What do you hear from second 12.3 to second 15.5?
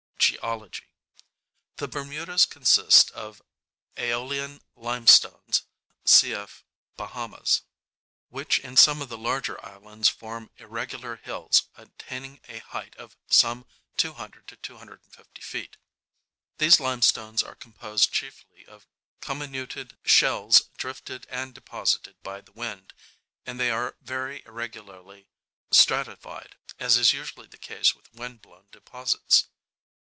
a height of some 200 250